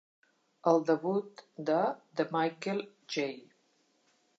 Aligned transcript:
El 0.71 0.81
debut 0.87 1.45
de 1.69 1.77
The 2.21 2.27
Michael 2.39 2.85
J. 3.17 3.31